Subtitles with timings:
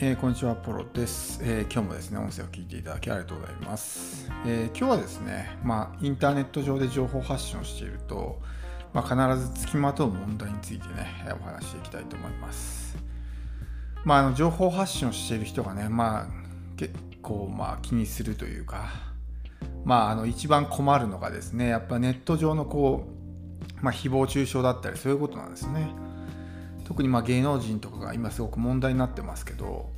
[0.00, 4.30] えー、こんにちは、ポロです、えー、今日もですね、音声を聞いていただきありがとうございます。
[4.46, 8.40] えー、今日はですね、まあ、インターネット上で情報発信をしていると、
[8.92, 11.08] まあ、必ずつきまとう問題についてね、
[11.40, 12.96] お話していきたいと思います。
[14.04, 16.26] まあ、あの情報発信をしている人がね、まあ、
[16.76, 18.90] 結構、まあ、気にするというか、
[19.84, 23.08] まあ、あの一番困るのがですね、やっぱネット上のこ
[23.80, 25.90] う、まあ、誹謗中傷だったり、そういうことなんですね。
[26.88, 29.90] 特にま芸能人とかが今すごく問題になってますけど、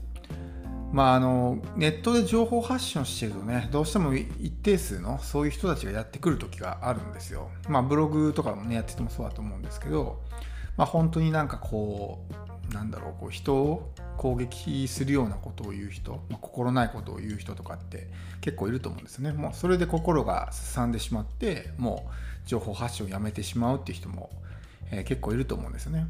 [0.92, 7.48] まあ、あのネットで情報発信をしてるとねどうしても一定数のそういう人たちがやってくる時があるんですよ。
[7.68, 10.20] まあブログとかもねやっててもそうだと思うんですけど、
[10.76, 12.24] まあ、本当になんかこ
[12.68, 18.08] うなんだろうこう人を攻撃するようなことを言う人、まあ、心ないことを言う人とかって
[18.40, 19.30] 結構いると思うんですね。
[19.30, 22.10] もうそれで心がすさんでしまっても
[22.44, 24.30] う情報発信をやめてしまうっていう人も、
[24.90, 26.08] えー、結構いると思うんですよね。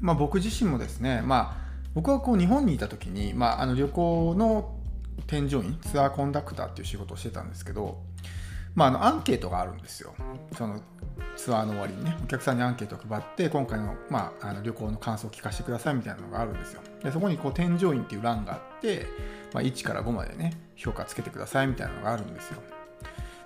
[0.00, 4.74] まあ、僕自身もですね、まあ、僕はこう日本にいた時に、まあ、あの旅行の
[5.26, 7.98] 添乗員ツアーコンダクターっていう仕事をしてたんですけど、
[8.74, 10.14] まあ、あのアンケートがあるんですよ。
[10.56, 10.80] その
[11.36, 16.82] ツアーの終わりにねお客さんにアンケートを配って今回の,、まあ、あの旅行の感想を聞かせてくださいみたいなのがあるんですよ。
[17.02, 19.06] でそこにこう添乗員っていう欄があって、
[19.52, 22.62] まあ、1から5までね評価つけてくださいみたいなのがあるんですよ。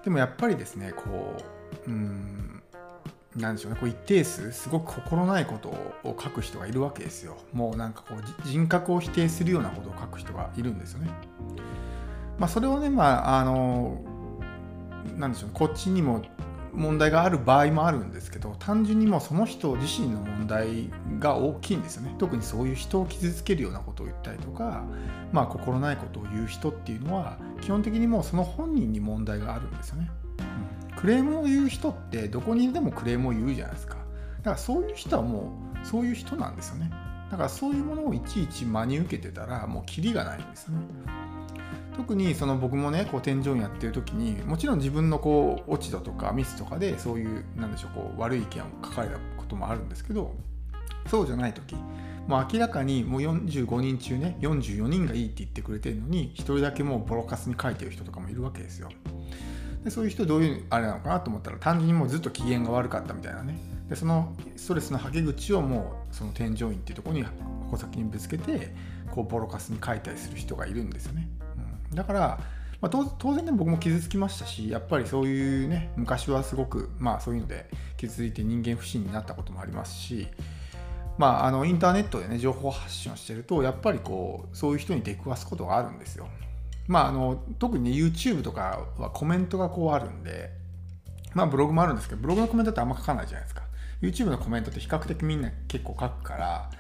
[0.05, 1.36] でもやっぱりですねこ
[1.86, 2.61] ううん
[3.36, 3.78] なんでしょうね。
[3.80, 7.39] こう一定数すごく心ないことを書く人がいるわけですよ。
[7.52, 11.11] もうなんかこう人格を否定するようなことを書く人がいるんですよね。
[12.39, 14.00] まあそれをねまああの
[15.16, 15.55] なんでしょうね。
[15.55, 16.22] こっちにも
[16.74, 22.14] 問題がある場合もあるんですけど単純にもうその人自身の問題が大きいんですよね。
[22.19, 24.84] 特にそういう人を傷つけるようなことを言ったりとか
[25.33, 30.11] まあ心ないことを言う人っていうのは基本的にもうその本人に問題があるんですよね。
[30.39, 30.81] うん。
[31.03, 33.97] クレームを言う人ってどこにでもクレームを言うじゃないですか。
[34.39, 36.92] だからそういう人はもうそういう人なんですよね。
[37.28, 40.83] だからそういうものをいちいち真に受けてたらもうキリがないんですよね。
[41.96, 50.34] 特にその僕もねこう天井やってる時にもちろん自分のこう落ち度とかミスとかでそういうなんでしょうこう悪い意見を書かれたこともあるんですけど
[51.08, 51.74] そうじゃない時
[52.27, 58.89] もう明らかにもう45人中ね44人がいいって言ってくれてるのに1人だけもうボロカスに書いてる人とかもいるわけですよ。
[59.85, 63.59] でそういう人どういうあれなのかなと思ったら単純にもうずっと機嫌が悪かったみたいなね。
[63.89, 67.25] でそのストレスのはけ口をもうその添乗員っていうところに
[67.67, 68.75] 矛先にぶつけて
[69.11, 71.29] こうボロカスに書いたりする人がいるんですよね、
[71.91, 72.41] うん、だから、
[72.81, 77.69] まあ、当然ね僕も傷つきましたしやっぱりそういうね昔はすごくまあそういうので
[77.99, 80.29] 傷ついて人間不信になったこともありますし
[81.19, 86.27] まあ、あのインターネットでね情報発信をしてるとやっぱりこうそういう人に出くわすことがあるんですよ。
[86.89, 90.51] まあ、あの特にね YouTube とかはコメントがこうあるんで、
[91.35, 93.63] まあ、ブログもあるんですけどブログのコメントってあんま書かないじゃないですか。
[94.01, 96.70] YouTube のコメントって比較的みんな結構書くから、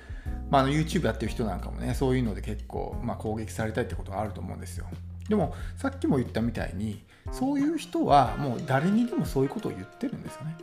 [0.50, 4.86] まあ、あの YouTube やってる人なんかもねそういうので結構、まあ、攻撃されたいってことがあると思うんですよ。
[5.28, 10.56] でもさっきも言ったみたいにそういう人はもう誰にでもそういうことを言ってるんですよね。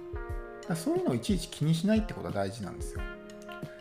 [0.67, 3.01] だそういうのをいちいち気にしないってことが大事なんですよ。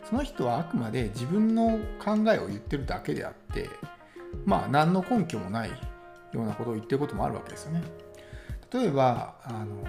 [0.09, 3.69] その人はあくまで自分の考えを言ってるだけであって
[4.45, 5.75] まあ何の根拠もないよ
[6.33, 7.83] うなことを言ってることもあるわけですよね。
[8.71, 9.83] 例えばあの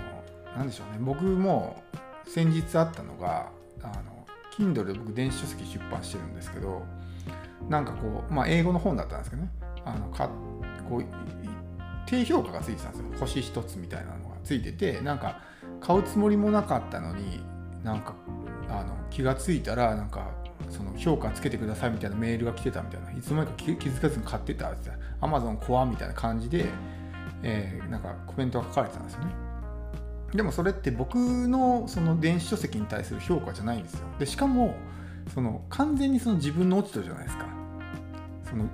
[0.57, 0.99] 何でしょうね。
[1.01, 1.83] 僕も
[2.27, 3.51] 先日あったのが
[3.83, 6.83] あの Kindle で僕電子書籍出版してるんですけど
[7.69, 9.51] なんかこうまあ英語の本だったんですけどね。
[9.85, 10.29] あのか
[10.89, 11.05] こう
[12.07, 13.07] 低評価がついてたんですよ。
[13.19, 15.41] 星1つみたいなのがついててなんか
[15.81, 17.41] 買うつもりもなかったのに
[17.85, 18.15] なんか
[18.69, 20.31] あの気がついたらなんか
[20.71, 23.11] その評価つけてくださいみたいなメールが来てたみたいな。
[23.13, 26.67] いつの間にか気づかずに買ってたってアマゾンコアみたいな感じで、
[27.43, 29.33] えー、なんかコメントが書かれてたんですよね。
[30.35, 34.07] でもそれって僕のその電子書籍に対する評価じゃないんですよ。
[34.19, 34.77] でしかも
[35.35, 37.47] その完全にその自分の落ち度じゃないですか。
[38.49, 38.69] その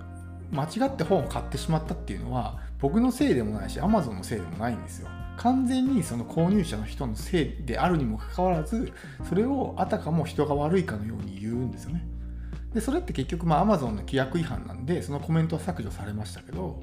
[0.53, 5.09] 間違って本を買ってしまったっていうのは僕のせいでもないし Amazon のせいでもないんですよ。
[5.37, 8.93] 完全にその購入者の人のせいであるにもかかわらず
[9.29, 12.07] それをあたかも人が悪いかのように言うんですよね。
[12.75, 16.83] でそれって結局まあ Amazon の規約違反なんでそのコメントは削除されましたけど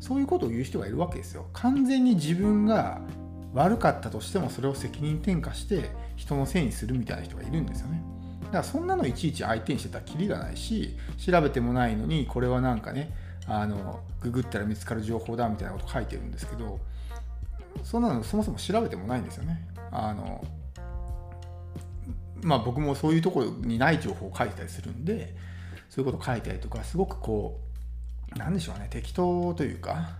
[0.00, 1.46] そういうことを言う人がいるわけですよ。
[1.52, 3.00] 完全に自分が
[3.54, 8.02] 悪かったとしてもそれを責任転嫁して人のせいにするみたいな人がいるんですよね。
[8.44, 13.10] だからそんなのいちいち相手にしてたらきりがないし調べてもないのにこれはなんかね
[13.46, 16.80] あのググったら見つかる情報だみたいなこと書いてるんですけど
[17.82, 19.66] そんなのそもそも調べてもないんですよね。
[19.90, 20.44] あの
[22.42, 25.34] まあ僕もそういうところにない情報を書いてたりするんで
[25.88, 27.60] そういうこと書いたりとかすごくこ
[28.34, 30.16] うなんでしょうね適当というか、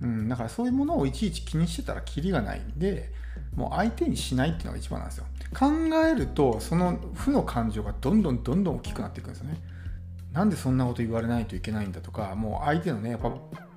[0.00, 3.10] うん、だからそういうものをいちいち気にしてたらキリがないんで
[3.54, 5.24] もう相手にしないっていうのが一番なんですよ。
[5.54, 5.66] 考
[6.06, 9.56] えるとその負の感情がどんどんどんどん大きくなっていくんですよね。
[10.32, 13.30] なんでそんなこと言われないといけないんだとかもう相手のねやっぱ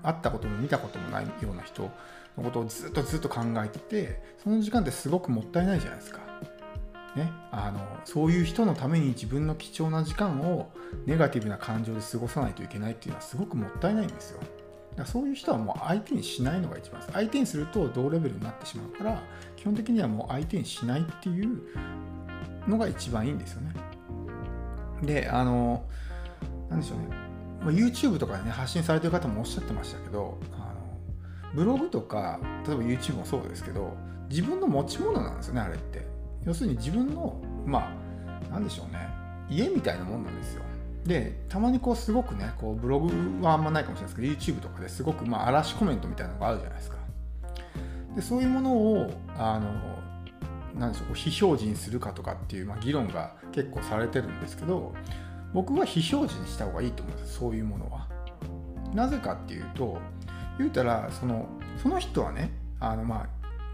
[0.04, 1.92] 会ったことも見たこともないような人
[2.38, 6.20] のことをずっとずっと考えててその時間ってすごくもったいないじゃないですか。
[7.16, 10.70] ね、あのそういう人のために自分の貴重な時間を
[11.06, 14.40] ネガティブな感情で過ごさないといけないっていうのはすごくもったいないんですよ。
[14.40, 14.50] だか
[14.98, 17.14] らそういう人はもう相手にしないのが一番です。
[17.14, 19.24] 相手にすると同レベルになってしまうから
[19.56, 21.62] 基本的にはもう相手にしないっていう
[22.68, 23.74] のが一番いいんですよね。
[25.04, 25.86] で、あの、
[26.70, 30.75] なんでしょうね、YouTube とかでね、発信されてる方もおっしゃってましたけど、あ
[31.54, 33.94] ブログとか、例えば YouTube もそうですけど、
[34.30, 36.06] 自分の持ち物なんですよね、あれって。
[36.44, 37.92] 要するに自分の、ま
[38.50, 39.08] あ、なんでしょうね、
[39.50, 40.64] 家みたいなもんなんですよ。
[41.06, 43.10] で、たまにこうすごくね、こうブログ
[43.46, 46.98] はあんまないかもしれないですけど、YouTube とかですごくまあ嵐コメントみたいなのがあるじゃないですか。
[48.16, 54.94] で、そういうものを、あの、なんでしょう、非表示にするかとかっていう、まあ、議論が結構されてるんですけど、
[55.54, 58.08] 僕は非表示にした方がいいと思うんですそういうものは。
[58.94, 59.98] なぜかっていうと
[60.58, 61.48] 言うたらその
[61.82, 63.28] その人はねあのま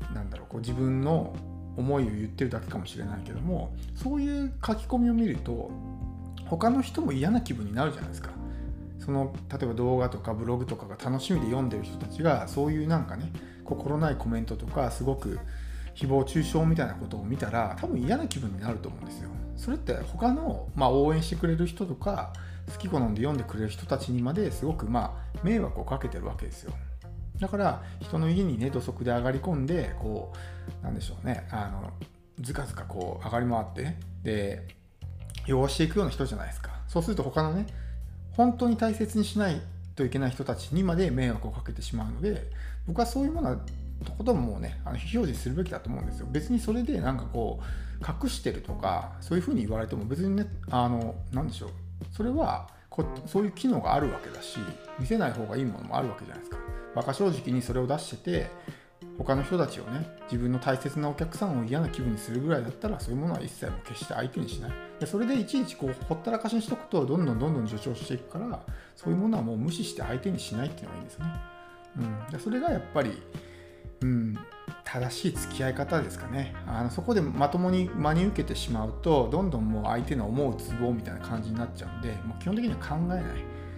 [0.09, 1.33] あなんだろうこう自分の
[1.77, 5.71] 思いを言ってるだけかもしれないけどもそういう書き込みを見ると
[6.45, 8.31] 他の人も嫌な気分になるじゃないですか。
[8.99, 13.31] その例えば動画とかブログとかが楽しみで読んでる人たちがそういうなんかね
[13.63, 15.39] 心ないコメントとかすごく
[15.95, 19.29] 誹謗中傷みたいなことを見たら多分嫌な気分になると思うんですよ。
[19.57, 22.33] それって他の、まあ、応援してくれる人とか
[22.69, 26.73] 好き好んで読んでくれる人たちにまですごくまあ迷惑をかけてるわけですよ。
[27.39, 30.31] だから人の家にね土足で上がり込んでこ
[30.81, 31.91] うなんでしょうねあの
[32.39, 34.67] ずかずかこう上がり回ってで
[35.49, 36.71] 汚していくような人じゃないですか。
[36.87, 37.65] そうすると他のね
[38.33, 39.61] 本当に大切にしない
[39.95, 42.49] といけない人たちにまで迷惑をかけてしまうので
[42.87, 43.57] 僕はそういうものは
[44.05, 51.69] とことんもうねあの非表示するべきだと思うんですよ別にそれでなんかこう隠してるとかそういうふうに言われても別にねあの何でしょう
[52.11, 54.57] それはこそういう機能があるわけだし
[54.99, 56.57] 見せない方がいいものもあるわけじゃないですか。
[56.93, 58.51] 馬鹿正直にそれを出してて
[59.17, 64.71] 他の人たちをね自分の大切なお客さんを嫌な気分にするぐらいだったらそういうものは一切も決して相手にしない。
[64.99, 68.59] でそれでいちいちこうほったらかしにしとくとどんどんどんどん助長していくから
[68.95, 71.31] そういうものはもう無視して相手にしないっていうのがいいんですよね、
[71.97, 73.21] うん、でそれがやっぱり
[74.01, 74.37] うん、
[74.91, 76.53] 正しい付き合い方ですかね。
[76.67, 83.23] あのそこでまともに真に受けてしまうとどんどんもう相手の思うツボみたいな感じになっちゃうんでもう基本的には考えない。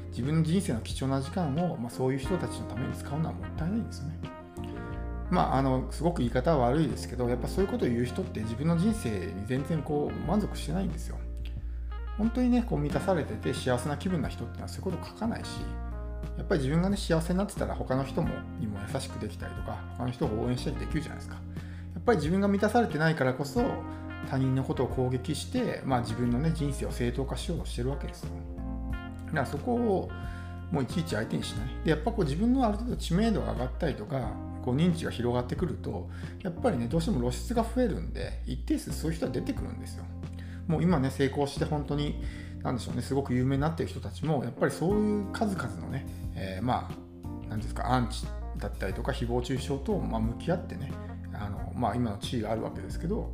[0.09, 4.19] 自分の人生の貴重な時間を、まあ、そういう人たちのために使うのはもったいないんですよね。
[5.29, 11.17] まあ、あのすごく言い方は悪いですけどやっぱそういうことを言う人って自分の人生に全然こう満足してないんですよ。
[12.17, 15.61] 本当にねこう満たされてて幸せな気分な人ってのはそういうこと書かないし
[16.37, 18.29] やっぱり自分がね幸せになってたら他の人も
[18.59, 21.35] にも優しくできたりとか他の人を応援したりできるじゃないですか。
[21.35, 23.63] やっぱり自分が満たされてないからこそ
[24.29, 28.29] 他人のことを攻撃して、まあ、自分のね人生を正当化しようとしてるわけですよ。
[29.27, 30.09] だからそこを
[30.71, 31.67] もういちいち相手にしない。
[31.83, 34.31] でやっぱこう自分のある程度知名度が上がったりとか
[34.63, 36.09] こう認知が広がってくると
[36.41, 40.05] やっぱりねどうしても露出が増えるんで一定数そういう人は出てくるんですよ。
[40.67, 42.23] もう今ね成功して本当に
[42.63, 46.05] なんでしょうねすごく有名になってる人たちもやっぱりそういう数々のね
[46.35, 48.25] えー、まあ何ですかアンチ
[48.57, 50.91] だったりとか誹謗中傷と、まあ、向き合ってね
[51.33, 53.31] あの、まあ、今の地位があるわけですけど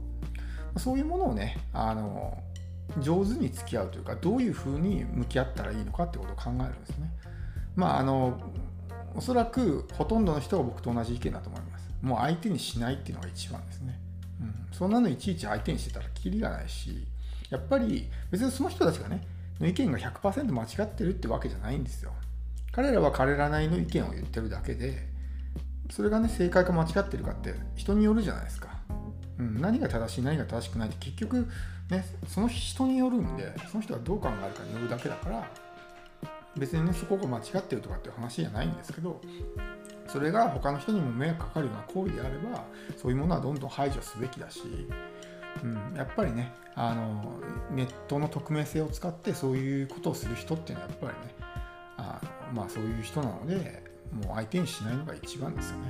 [0.77, 2.37] そういうものをねあの
[2.99, 7.11] 上手に付き合うというかどういうふうに向き合ったらいいのかってことを考えるんですね。
[7.75, 8.39] まああの
[9.15, 11.89] おそらくほとんどの人が僕と同じ意見だと思います。
[12.01, 13.99] もう相手にしないっていうのが一番ですね。
[14.41, 17.05] うん、そんなのいちいち相手にしてたらキリがないし
[17.49, 19.25] やっぱり別にその人たちがね
[19.59, 22.13] の意見が100%間違ってるってわけじゃないんですよ。
[22.71, 25.07] 彼らは彼らなりの意見を言ってるだけで
[25.89, 28.69] それがね正解か間違ってるかって人によるじゃないですか、
[29.39, 31.47] うん、何が正しい何が正しくないって結局
[31.89, 35.49] ねその人によるんでその人がどう考えるかによるだけだから
[36.57, 39.19] 別にねそこが間違ってるとかっていう話じゃないんですけど
[40.07, 42.63] それが他の人にも迷惑かかるような行為であれば
[42.97, 44.61] そういうものはどんどん排除すべきだし、
[45.63, 47.39] うん、やっぱりねあの
[47.71, 51.35] ネットの匿名性を使ってそういうことをする人っていうのはやっぱりね
[51.97, 52.21] あ
[52.53, 55.83] まあそういう人なのでもう相手にしないのが一番ですよね。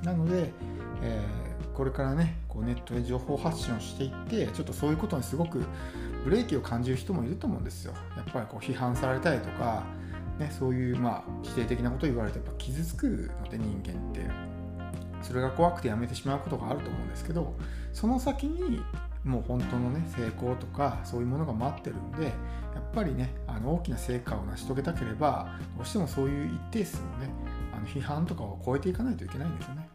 [0.00, 0.52] うん、なので、
[1.02, 5.64] えー、これからねこうネットで情報発信をしていってちょっとそういうことにすごく
[6.24, 7.92] ブレーキを感じる人もいると思うんですよ。
[8.16, 9.84] やっぱりこう批判されたりとか、
[10.38, 14.20] ね、そういうまあ否定的なことを言われてやっぱ傷つくので人間って
[15.22, 17.54] それが怖くてやめてしまうことがあると思うんですけど
[17.92, 18.82] その先に
[19.24, 27.30] もう本当のね成功とかそういうものが待ってるんでやっぱりねあの大きな成果を成し遂げたければどうしてもそういう一定数のね
[27.74, 29.88] あの批判とかを超えていかないといけないんですよね。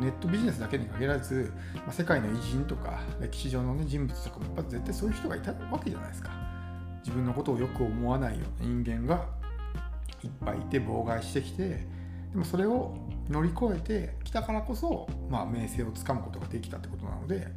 [0.00, 1.50] ネットビジネスだけに限らず、
[1.86, 6.30] ま、世界の偉人とか歴史上の、ね、人物とかもやっぱ絶対そういう人がいたわけじゃないですか。
[7.02, 9.26] 自分のことをよく思わないような人間が
[10.22, 11.86] いっぱいいて妨害してきて
[12.32, 12.96] でもそれを
[13.30, 17.48] 乗り越えてきたからこそ、まあ、名声をつかむことができたってことなので、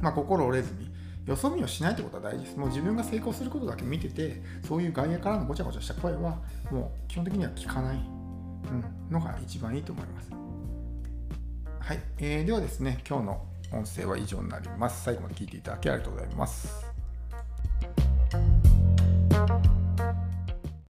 [0.00, 0.90] まあ、心折れずに
[1.26, 2.56] よそ見をしないってことは大事です。
[2.56, 6.38] もう自分が成功することだけ見てて、そういう外野からのごちゃごちゃした声は、
[6.70, 10.30] もう基本的には聞かない、うん、のが一番いいと思います。
[11.80, 15.04] はい、えー、ではですね、今日の音声は以上になります。
[15.04, 16.93] 最後まで聞いていただきありがとうございます。